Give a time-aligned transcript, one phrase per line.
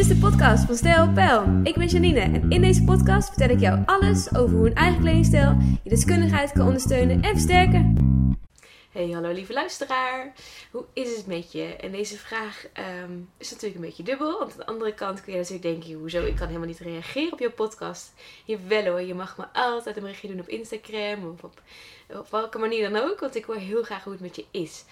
[0.00, 1.60] is de podcast van Stijl Pijl.
[1.62, 5.00] Ik ben Janine en in deze podcast vertel ik jou alles over hoe een eigen
[5.00, 7.96] kledingstijl je deskundigheid kan ondersteunen en versterken.
[8.92, 10.32] Hey, hallo lieve luisteraar.
[10.70, 11.64] Hoe is het met je?
[11.64, 14.38] En deze vraag ehm, is natuurlijk een beetje dubbel.
[14.38, 16.24] Want aan de andere kant kun je natuurlijk denken, hoezo?
[16.24, 18.12] Ik kan helemaal niet reageren op je podcast.
[18.44, 21.62] Jawel hoor, je mag me altijd een berichtje doen op Instagram of op,
[22.08, 23.20] op welke manier dan ook.
[23.20, 24.84] Want ik hoor heel graag hoe het met je is.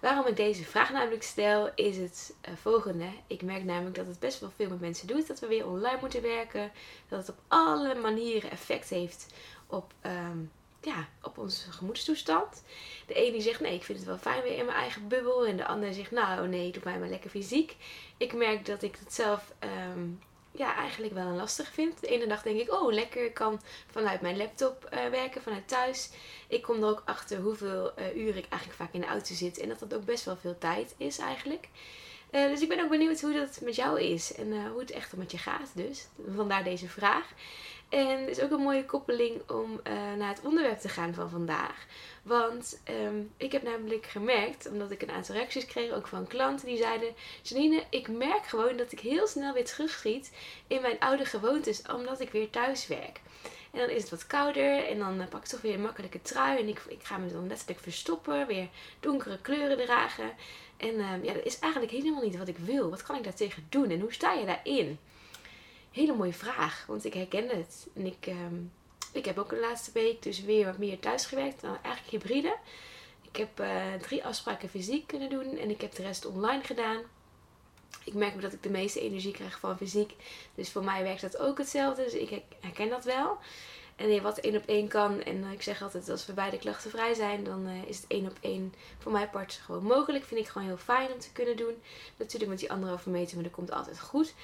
[0.00, 3.08] Waarom ik deze vraag namelijk stel, is het uh, volgende.
[3.26, 5.26] Ik merk namelijk dat het best wel veel met mensen doet.
[5.26, 6.72] Dat we weer online moeten werken.
[7.08, 9.26] Dat het op alle manieren effect heeft
[9.66, 12.62] op, um, ja, op onze gemoedstoestand.
[13.06, 15.46] De ene die zegt, nee, ik vind het wel fijn weer in mijn eigen bubbel.
[15.46, 17.76] En de andere zegt, nou nee, doe mij maar lekker fysiek.
[18.16, 19.52] Ik merk dat ik het zelf
[19.94, 20.20] um,
[20.60, 22.00] ja, eigenlijk wel een lastig vind.
[22.00, 23.60] De ene dag denk ik, oh lekker, ik kan
[23.90, 26.10] vanuit mijn laptop uh, werken, vanuit thuis.
[26.48, 29.58] Ik kom er ook achter hoeveel uh, uren ik eigenlijk vaak in de auto zit.
[29.58, 31.68] En dat dat ook best wel veel tijd is eigenlijk.
[32.30, 34.34] Uh, dus ik ben ook benieuwd hoe dat met jou is.
[34.34, 36.06] En hoe het echt met je gaat dus.
[36.34, 37.26] Vandaar deze vraag.
[37.90, 39.80] En het is ook een mooie koppeling om
[40.18, 41.86] naar het onderwerp te gaan van vandaag.
[42.22, 46.66] Want um, ik heb namelijk gemerkt, omdat ik een aantal reacties kreeg, ook van klanten
[46.66, 50.32] die zeiden: Janine, ik merk gewoon dat ik heel snel weer terugschiet
[50.66, 53.20] in mijn oude gewoontes, omdat ik weer thuis werk.
[53.72, 56.58] En dan is het wat kouder en dan pak ik toch weer een makkelijke trui
[56.58, 58.68] en ik, ik ga me dan letterlijk verstoppen, weer
[59.00, 60.32] donkere kleuren dragen.
[60.76, 62.90] En um, ja, dat is eigenlijk helemaal niet wat ik wil.
[62.90, 64.98] Wat kan ik daartegen doen en hoe sta je daarin?
[65.90, 67.86] Hele mooie vraag, want ik herken het.
[67.94, 68.72] En ik, um,
[69.12, 71.62] ik heb ook de laatste week dus weer wat meer thuis gewerkt.
[71.62, 72.56] Nou, eigenlijk hybride.
[73.22, 77.02] Ik heb uh, drie afspraken fysiek kunnen doen en ik heb de rest online gedaan.
[78.04, 80.14] Ik merk ook dat ik de meeste energie krijg van fysiek.
[80.54, 82.04] Dus voor mij werkt dat ook hetzelfde.
[82.04, 83.38] Dus ik herken dat wel.
[83.96, 87.44] En wat één op één kan, en ik zeg altijd als we beide klachtenvrij zijn,
[87.44, 90.24] dan uh, is het één op één voor mij part gewoon mogelijk.
[90.24, 91.82] Vind ik gewoon heel fijn om te kunnen doen.
[92.16, 94.34] Natuurlijk met die anderhalve meter, maar dat komt altijd goed.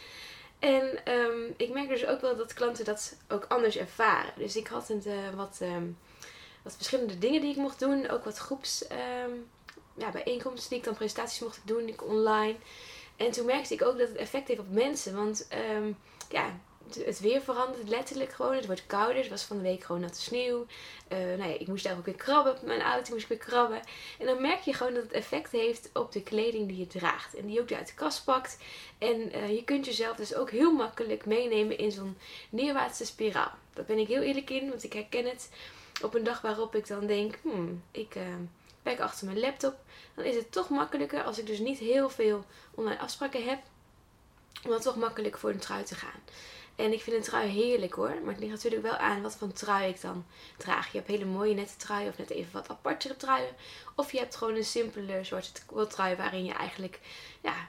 [0.58, 4.32] En um, ik merk dus ook wel dat klanten dat ook anders ervaren.
[4.36, 5.98] Dus ik had een, uh, wat, um,
[6.62, 8.10] wat verschillende dingen die ik mocht doen.
[8.10, 8.84] Ook wat groeps
[9.24, 9.48] um,
[9.94, 12.56] ja, bijeenkomsten die ik dan presentaties mocht doen, ik online.
[13.16, 15.16] En toen merkte ik ook dat het effect heeft op mensen.
[15.16, 15.48] Want
[16.28, 16.60] ja,
[17.04, 18.54] het weer verandert letterlijk gewoon.
[18.54, 19.16] Het wordt kouder.
[19.16, 20.66] Het was van de week gewoon natte sneeuw.
[21.12, 22.56] Uh, nou ja, ik moest daar ook weer krabben.
[22.64, 23.80] Mijn auto moest ik weer krabben.
[24.18, 27.34] En dan merk je gewoon dat het effect heeft op de kleding die je draagt.
[27.34, 28.58] En die ook weer uit de kast pakt.
[28.98, 32.16] En uh, je kunt jezelf dus ook heel makkelijk meenemen in zo'n
[32.50, 33.52] neerwaartse spiraal.
[33.74, 35.50] Daar ben ik heel eerlijk in, want ik herken het.
[36.02, 38.22] Op een dag waarop ik dan denk, hmm, ik uh,
[38.82, 39.74] werk achter mijn laptop.
[40.14, 42.44] Dan is het toch makkelijker als ik dus niet heel veel
[42.74, 43.58] online afspraken heb.
[44.64, 46.20] Om dan toch makkelijk voor een trui te gaan.
[46.76, 48.14] En ik vind een trui heerlijk hoor.
[48.22, 50.24] Maar het ligt natuurlijk wel aan wat voor trui ik dan
[50.56, 50.92] draag.
[50.92, 53.54] Je hebt hele mooie nette truien of net even wat apartere truien.
[53.94, 55.52] Of je hebt gewoon een simpele zwarte
[55.88, 57.00] trui waarin je eigenlijk
[57.40, 57.68] ja,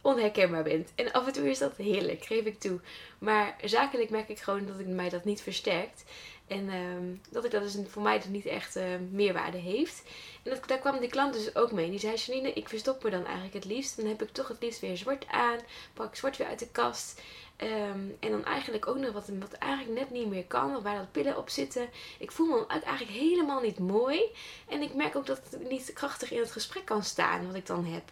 [0.00, 0.90] onherkenbaar bent.
[0.94, 2.80] En af en toe is dat heerlijk, geef ik toe.
[3.18, 6.04] Maar zakelijk merk ik gewoon dat ik mij dat niet versterkt.
[6.46, 10.02] En um, dat ik dat dus voor mij dus niet echt uh, meerwaarde heeft.
[10.42, 11.90] En dat, daar kwam die klant dus ook mee.
[11.90, 13.96] Die zei, Janine, ik verstop me dan eigenlijk het liefst.
[13.96, 15.58] Dan heb ik toch het liefst weer zwart aan.
[15.94, 17.20] Pak zwart weer uit de kast.
[17.62, 20.76] Um, en dan eigenlijk ook nog wat, wat eigenlijk net niet meer kan.
[20.76, 21.88] Of waar dat pillen op zitten.
[22.18, 24.20] Ik voel me eigenlijk helemaal niet mooi.
[24.68, 27.66] En ik merk ook dat het niet krachtig in het gesprek kan staan wat ik
[27.66, 28.02] dan heb.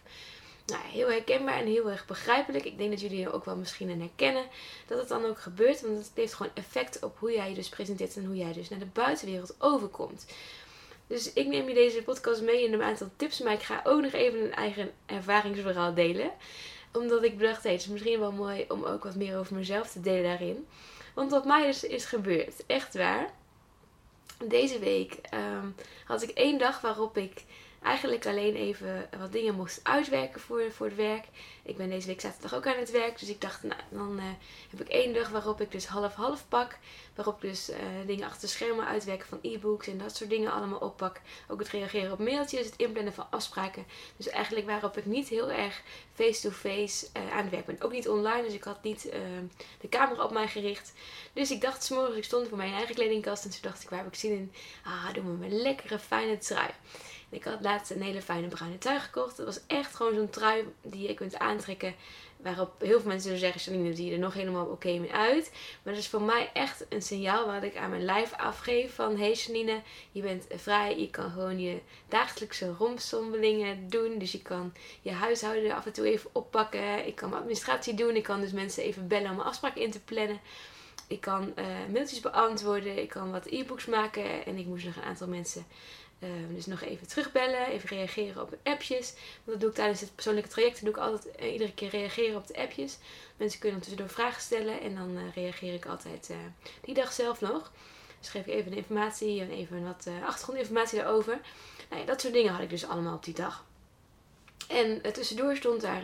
[0.66, 2.64] Nou, heel herkenbaar en heel erg begrijpelijk.
[2.64, 4.44] Ik denk dat jullie er ook wel misschien in herkennen
[4.86, 5.80] dat het dan ook gebeurt.
[5.80, 8.68] Want het heeft gewoon effect op hoe jij je dus presenteert en hoe jij dus
[8.68, 10.26] naar de buitenwereld overkomt.
[11.06, 13.40] Dus ik neem je deze podcast mee in een aantal tips.
[13.40, 16.30] Maar ik ga ook nog even een eigen ervaringsverhaal delen
[16.92, 19.90] omdat ik bedacht, hey, het is misschien wel mooi om ook wat meer over mezelf
[19.90, 20.66] te delen daarin.
[21.14, 23.30] Want wat mij dus is gebeurd, echt waar.
[24.44, 27.44] Deze week um, had ik één dag waarop ik
[27.82, 31.24] eigenlijk alleen even wat dingen moest uitwerken voor, voor het werk.
[31.62, 33.18] Ik ben deze week zaterdag ook aan het werk.
[33.18, 34.24] Dus ik dacht, nou, dan uh,
[34.70, 36.78] heb ik één dag waarop ik dus half-half pak.
[37.14, 40.52] Waarop ik dus uh, dingen achter de schermen uitwerken van e-books en dat soort dingen
[40.52, 41.20] allemaal oppak.
[41.48, 43.86] Ook het reageren op mailtjes, het inplannen van afspraken.
[44.16, 45.82] Dus eigenlijk waarop ik niet heel erg
[46.14, 47.82] face-to-face uh, aan het werk ben.
[47.82, 49.02] Ook niet online, dus ik had niet
[49.80, 50.92] de camera op mij gericht.
[51.32, 53.44] Dus ik dacht, s'morgens, ik stond voor mijn eigen kledingkast.
[53.44, 54.52] En toen dacht ik, waar heb ik zin in?
[54.84, 56.70] Ah, doe me mijn lekkere, fijne trui.
[57.30, 59.36] Ik had laatst een hele fijne bruine trui gekocht.
[59.36, 61.94] Het was echt gewoon zo'n trui die je kunt aantrekken.
[62.36, 65.52] Waarop heel veel mensen zeggen, Janine, zie je er nog helemaal oké mee uit.
[65.82, 68.94] Maar dat is voor mij echt een signaal wat ik aan mijn lijf afgeef.
[68.94, 69.80] Van, hey Janine,
[70.12, 70.98] je bent vrij.
[70.98, 71.78] Je kan gewoon je
[72.08, 74.18] dagelijkse romstommelingen doen.
[74.18, 74.72] Dus je kan
[75.02, 77.06] je huishouden af en toe even oppakken.
[77.06, 78.16] Ik kan mijn administratie doen.
[78.16, 80.40] Ik kan dus mensen even bellen om een afspraak in te plannen.
[81.06, 82.98] Ik kan uh, mailtjes beantwoorden.
[82.98, 84.46] Ik kan wat e-books maken.
[84.46, 85.66] En ik moest nog een aantal mensen
[86.18, 89.12] Ehm, dus nog even terugbellen, even reageren op appjes.
[89.12, 90.80] Want dat doe ik tijdens het persoonlijke traject.
[90.80, 92.98] Doe ik altijd eh, iedere keer reageren op de appjes.
[93.36, 96.36] Mensen kunnen tussendoor vragen stellen en dan uh, reageer ik altijd uh,
[96.80, 97.72] die dag zelf nog.
[98.20, 101.40] Dus geef ik even de informatie en even wat achtergrondinformatie daarover.
[101.88, 103.64] Nou ja, dat soort dingen had ik dus allemaal op die dag.
[104.68, 106.02] En tussendoor stond daar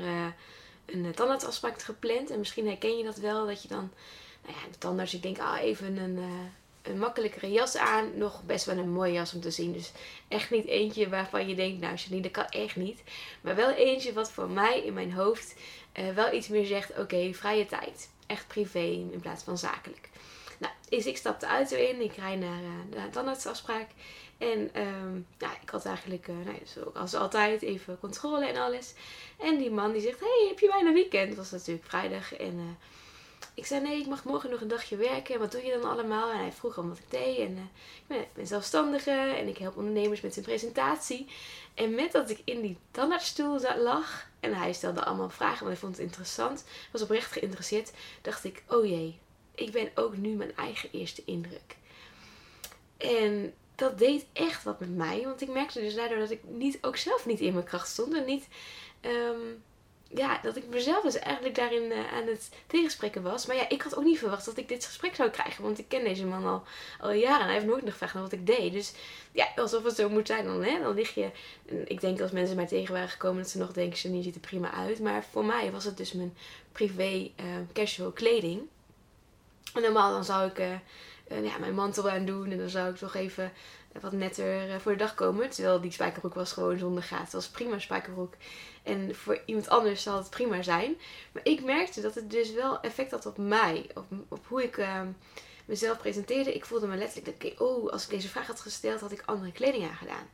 [0.86, 2.30] een tandartsafspraak gepland.
[2.30, 3.90] En misschien herken je dat wel, dat je dan,
[4.42, 6.18] nou ja, de tandarts, ik denk, ah, even een
[6.84, 8.18] een makkelijkere jas aan.
[8.18, 9.72] Nog best wel een mooie jas om te zien.
[9.72, 9.92] Dus
[10.28, 13.02] echt niet eentje waarvan je denkt, nou Janine, dat kan echt niet.
[13.40, 15.54] Maar wel eentje wat voor mij in mijn hoofd
[15.98, 18.10] uh, wel iets meer zegt, oké, vrije tijd.
[18.26, 20.08] Echt privé in plaats van zakelijk.
[20.58, 22.00] Nou, is ik stap de auto in.
[22.00, 23.88] Ik rij naar uh, de tandartsafspraak.
[24.38, 28.94] En um, nou, ik had eigenlijk, uh, nou, zoals altijd, even controle en alles.
[29.38, 31.28] En die man die zegt, hey, heb je bijna weekend?
[31.28, 32.34] Dat was natuurlijk vrijdag.
[32.34, 32.78] En
[33.54, 35.38] ik zei nee, ik mag morgen nog een dagje werken.
[35.38, 36.30] Wat doe je dan allemaal?
[36.30, 37.38] En hij vroeg om wat ik deed.
[37.38, 37.62] En uh,
[37.96, 41.26] ik, ben, ben zelfstandige en ik help ondernemers met hun presentatie.
[41.74, 45.76] En met dat ik in die tandartsstoel lag en hij stelde allemaal vragen, want hij
[45.76, 47.92] vond het interessant, was oprecht geïnteresseerd,
[48.22, 49.18] dacht ik, oh jee,
[49.54, 51.76] ik ben ook nu mijn eigen eerste indruk.
[52.96, 56.78] En dat deed echt wat met mij, want ik merkte dus daardoor dat ik niet,
[56.80, 58.48] ook zelf niet in mijn kracht stond en niet...
[59.00, 59.62] Um,
[60.08, 63.46] ja, dat ik mezelf dus eigenlijk daarin uh, aan het tegenspreken was.
[63.46, 65.62] Maar ja, ik had ook niet verwacht dat ik dit gesprek zou krijgen.
[65.62, 66.62] Want ik ken deze man al,
[67.00, 68.72] al jaren en hij heeft nooit nog gevraagd naar wat ik deed.
[68.72, 68.92] Dus
[69.32, 70.82] ja, alsof het zo moet zijn dan, hè.
[70.82, 71.30] Dan lig je...
[71.84, 74.40] Ik denk als mensen mij tegen waren gekomen dat ze nog denken, Janine ziet er
[74.40, 75.00] prima uit.
[75.00, 76.36] Maar voor mij was het dus mijn
[76.72, 78.62] privé uh, casual kleding.
[79.74, 80.58] En normaal dan zou ik...
[80.58, 80.74] Uh,
[81.42, 83.52] ja, mijn mantel aan doen en dan zou ik toch even
[84.00, 85.50] wat netter voor de dag komen.
[85.50, 87.24] Terwijl die spijkerbroek was gewoon zonder gaten.
[87.24, 88.34] Het was prima spijkerbroek.
[88.82, 90.96] En voor iemand anders zal het prima zijn.
[91.32, 93.90] Maar ik merkte dat het dus wel effect had op mij.
[93.94, 95.00] Op, op hoe ik uh,
[95.64, 96.54] mezelf presenteerde.
[96.54, 99.22] Ik voelde me letterlijk dat ik, oh, als ik deze vraag had gesteld, had ik
[99.24, 100.28] andere kleding aangedaan.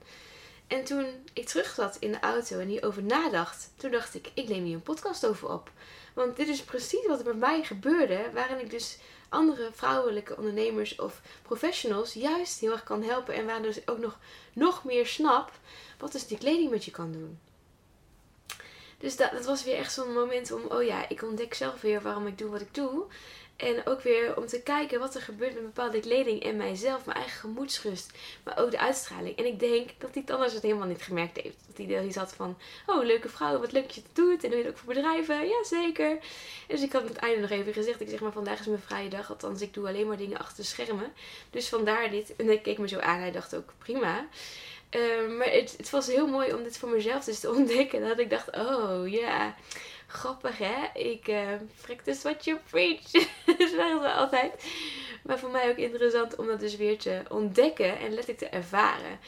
[0.70, 4.48] En toen ik terug zat in de auto en hierover nadacht, toen dacht ik, ik
[4.48, 5.70] neem hier een podcast over op.
[6.14, 10.96] Want dit is precies wat er bij mij gebeurde, waarin ik dus andere vrouwelijke ondernemers
[10.96, 13.34] of professionals juist heel erg kan helpen.
[13.34, 14.18] En waar dus ook nog,
[14.52, 15.52] nog meer snap
[15.98, 17.38] wat dus die kleding met je kan doen.
[18.98, 22.02] Dus dat, dat was weer echt zo'n moment om, oh ja, ik ontdek zelf weer
[22.02, 23.04] waarom ik doe wat ik doe.
[23.60, 27.16] En ook weer om te kijken wat er gebeurt met bepaalde kleding en mijzelf, mijn
[27.16, 28.12] eigen gemoedsrust,
[28.42, 29.36] maar ook de uitstraling.
[29.36, 31.56] En ik denk dat hij anders het helemaal niet gemerkt heeft.
[31.66, 34.44] Dat hij er iets had van, oh leuke vrouw, wat leuk dat je het doet.
[34.44, 35.48] En doe je het ook voor bedrijven?
[35.48, 36.18] Ja, zeker.
[36.66, 39.08] Dus ik had het einde nog even gezegd, ik zeg maar vandaag is mijn vrije
[39.08, 39.30] dag.
[39.30, 41.12] Althans, ik doe alleen maar dingen achter de schermen.
[41.50, 42.36] Dus vandaar dit.
[42.36, 44.26] En hij keek me zo aan, hij dacht ook prima.
[44.90, 48.00] Ehm, maar het, het, was heel mooi om dit voor mezelf dus te ontdekken.
[48.00, 49.54] Dat ik dacht, oh ja,
[50.06, 51.00] grappig hè.
[51.00, 51.48] Ik uh,
[51.80, 53.10] practice what you preach.
[53.76, 54.64] zeggen ze altijd.
[55.22, 59.18] Maar voor mij ook interessant om dat dus weer te ontdekken en letterlijk te ervaren.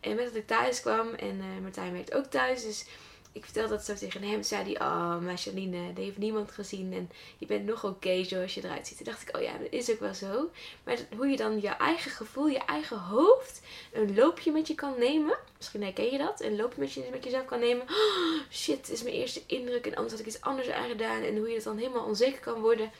[0.00, 2.62] En met dat ik thuis kwam en uh, Martijn werkt ook thuis.
[2.62, 2.86] Dus
[3.32, 4.42] ik vertelde dat zo tegen hem.
[4.42, 6.92] Zei hij, oh, maar Janine, heeft niemand gezien.
[6.92, 8.96] En je bent nog oké zoals je eruit ziet.
[8.96, 10.50] Toen dacht ik, oh ja, dat is ook wel zo.
[10.84, 13.60] Maar hoe je dan je eigen gevoel, je eigen hoofd,
[13.92, 15.38] een loopje met je kan nemen.
[15.56, 16.40] Misschien herken je dat.
[16.40, 17.86] Een loopje met, je, met jezelf kan nemen.
[18.28, 19.86] Oh, shit, is mijn eerste indruk.
[19.86, 21.22] En anders had ik iets anders aangedaan.
[21.22, 22.90] En hoe je dan helemaal onzeker kan worden.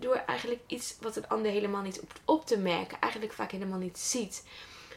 [0.00, 3.00] Door eigenlijk iets wat een ander helemaal niet op, te merken.
[3.00, 4.44] Eigenlijk vaak helemaal niet ziet.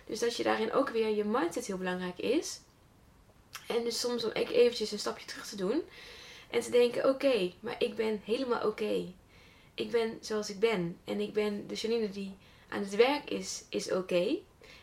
[0.06, 2.60] Dus dat je daarin ook weer je mindset heel belangrijk is.
[3.68, 5.82] En dus soms om eventjes een stapje terug te doen.
[6.50, 9.14] En te denken, oké, maar ik ben helemaal oké.
[9.74, 10.98] Ik ben zoals ik ben.
[11.04, 12.36] En ik ben de Janine die
[12.70, 14.28] aan het werk is, is oké.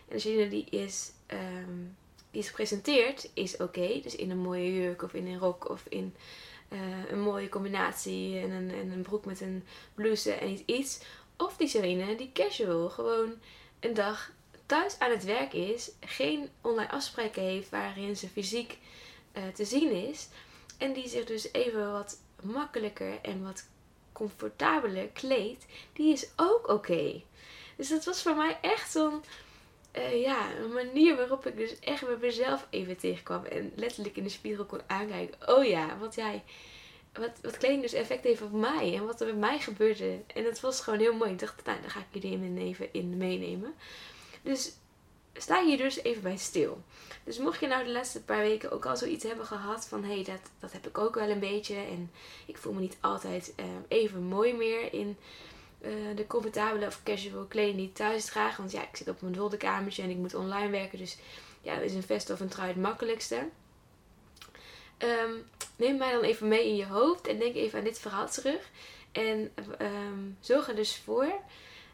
[0.08, 1.96] En de Janine die is, um,
[2.30, 4.00] die is gepresenteerd, is oké.
[4.02, 6.14] Dus in een mooie jurk of in een rok of in
[6.72, 8.38] uh, een mooie combinatie.
[8.38, 10.62] En een, en een broek met een blouse en iets.
[10.66, 11.00] iets.
[11.36, 13.32] Of die Janine die casual gewoon
[13.80, 14.32] een dag
[14.66, 18.78] thuis aan het werk is, geen online afspraken heeft waarin ze fysiek
[19.32, 20.28] uh, te zien is.
[20.78, 23.68] En die zich dus even wat makkelijker en wat
[24.12, 27.22] comfortabeler kleedt, die is ook oké.
[27.76, 29.22] Dus dat was voor mij echt zo'n
[29.96, 33.44] uh, ja, een manier waarop ik dus echt met mezelf even tegenkwam.
[33.44, 35.56] En letterlijk in de spiegel kon aankijken.
[35.56, 36.42] Oh ja, wat jij.
[37.12, 38.94] Wat, wat kleding dus effect heeft op mij.
[38.96, 40.18] En wat er met mij gebeurde.
[40.34, 41.30] En dat was gewoon heel mooi.
[41.30, 43.74] Ik dacht, nou, daar ga ik jullie even in meenemen.
[44.42, 44.72] Dus
[45.32, 46.82] sta hier dus even bij stil.
[47.24, 50.14] Dus mocht je nou de laatste paar weken ook al zoiets hebben gehad van hé,
[50.14, 51.74] hey, dat, dat heb ik ook wel een beetje.
[51.74, 52.10] En
[52.46, 55.16] ik voel me niet altijd uh, even mooi meer in
[55.82, 58.56] uh, de comfortabele of casual kleding ik thuis draag.
[58.56, 60.98] Want ja, ik zit op mijn zolderkamertje en ik moet online werken.
[60.98, 61.16] Dus
[61.62, 63.48] ja, is een vest of een trui het makkelijkste.
[64.98, 68.28] Um, neem mij dan even mee in je hoofd en denk even aan dit verhaal
[68.28, 68.70] terug.
[69.12, 71.32] En um, zorg er dus voor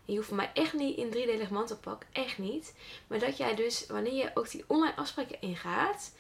[0.07, 2.75] je hoeft mij echt niet in driedelig mantelpak, echt niet.
[3.07, 6.13] Maar dat jij dus, wanneer je ook die online afspraken ingaat,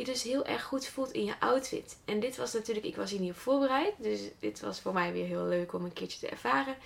[0.00, 1.96] je dus heel erg goed voelt in je outfit.
[2.04, 3.94] En dit was natuurlijk, ik was hier niet op voorbereid.
[3.98, 6.76] Dus dit was voor mij weer heel leuk om een keertje te ervaren.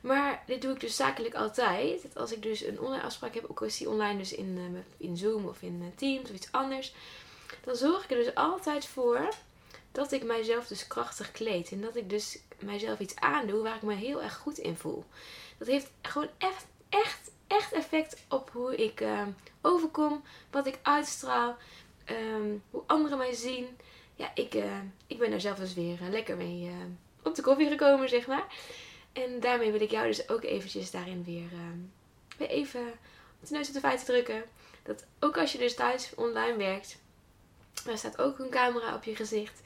[0.00, 2.16] Maar dit doe ik dus zakelijk altijd.
[2.16, 5.16] Als ik dus een online afspraak heb, ook is die online dus in, uh, in
[5.16, 6.94] Zoom of in uh, Teams of iets anders.
[7.64, 9.28] Dan zorg ik er dus altijd voor
[9.92, 11.70] dat ik mijzelf dus krachtig kleed.
[11.70, 15.04] En dat ik dus mijzelf iets aandoe waar ik me heel erg goed in voel.
[15.58, 19.22] Dat heeft gewoon echt, echt, echt effect op hoe ik uh,
[19.60, 21.56] overkom, wat ik uitstraal,
[22.10, 23.66] um, hoe anderen mij zien.
[24.14, 26.70] Ja, ik, uh, ik ben daar zelf dus weer uh, lekker mee
[27.22, 28.46] op de koffie gekomen, zeg maar.
[29.12, 31.48] En daarmee wil ik jou dus ook eventjes daarin weer,
[32.36, 32.86] weer even
[33.40, 34.44] op de neus op de feiten drukken.
[34.82, 36.98] Dat ook als je dus thuis online werkt,
[37.84, 39.60] daar staat ook een camera op je gezicht.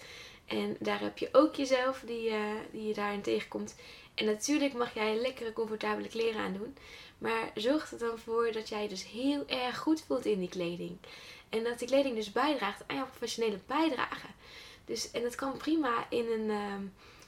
[0.47, 2.33] En daar heb je ook jezelf die,
[2.71, 3.75] die je daarin tegenkomt.
[4.15, 6.77] En natuurlijk mag jij lekkere, comfortabele kleren aandoen.
[7.19, 10.99] Maar zorg er dan voor dat jij dus heel erg goed voelt in die kleding.
[11.49, 14.27] En dat die kleding dus bijdraagt aan jouw professionele bijdrage.
[14.85, 16.73] Dus, en dat kan prima in een, uh,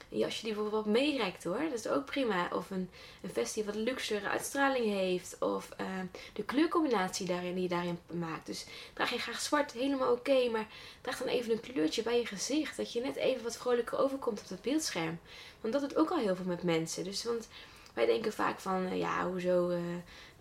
[0.09, 1.59] een jasje die bijvoorbeeld meereikt hoor.
[1.69, 2.49] Dat is ook prima.
[2.53, 2.89] Of een,
[3.21, 5.37] een vest die wat luxere uitstraling heeft.
[5.39, 5.87] Of uh,
[6.33, 8.45] de kleurcombinatie daarin, die je daarin maakt.
[8.45, 10.49] Dus draag je graag zwart, helemaal oké.
[10.49, 10.67] maar
[11.01, 12.77] draag dan even een kleurtje bij je gezicht.
[12.77, 15.19] Dat je net even wat vrolijker overkomt op het beeldscherm.
[15.61, 17.03] Want dat doet ook al heel veel met mensen.
[17.03, 17.47] Dus want
[17.93, 19.71] wij denken vaak van, uh, ja, hoezo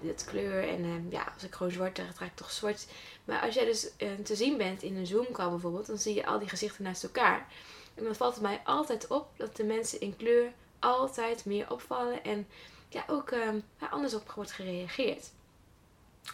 [0.01, 0.69] dit kleur.
[0.69, 2.87] En uh, ja, als ik gewoon zwart draag, draag ik toch zwart.
[3.25, 3.91] Maar als jij dus
[4.23, 7.47] te zien bent in een Zoom-call bijvoorbeeld, dan zie je al die gezichten naast elkaar.
[7.95, 12.25] En dan valt het mij altijd op dat de mensen in kleur altijd meer opvallen
[12.25, 12.47] en
[12.89, 13.49] ja, ook uh,
[13.91, 15.31] anders op wordt gereageerd.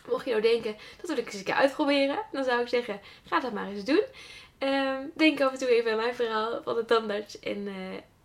[0.09, 3.01] Mocht je nou denken, dat wil ik eens een keer uitproberen, dan zou ik zeggen,
[3.25, 4.03] ga dat maar eens doen.
[4.59, 7.69] Um, denk af en toe even aan mijn verhaal van de tandarts en,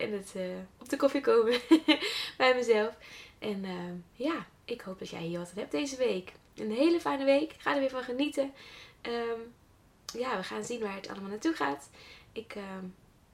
[0.01, 0.43] en het uh,
[0.77, 1.59] op de koffie komen
[2.37, 2.93] bij mezelf.
[3.39, 6.31] En uh, ja, ik hoop dat jij hier wat aan hebt deze week.
[6.55, 7.53] Een hele fijne week.
[7.57, 8.53] Ga er weer van genieten.
[9.01, 9.53] Um,
[10.13, 11.89] ja, we gaan zien waar het allemaal naartoe gaat.
[12.31, 12.55] Ik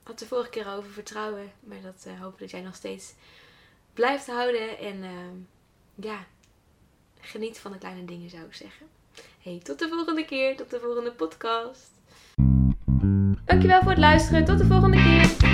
[0.03, 1.51] had de vorige keer over vertrouwen.
[1.59, 3.13] Maar dat uh, hoop dat jij nog steeds
[3.93, 4.77] blijft houden.
[4.77, 5.03] En
[5.95, 6.25] ja,
[7.19, 8.87] geniet van de kleine dingen zou ik zeggen.
[9.41, 10.55] Hey, tot de volgende keer.
[10.55, 11.91] Tot de volgende podcast.
[13.45, 14.45] Dankjewel voor het luisteren.
[14.45, 15.46] Tot de volgende keer.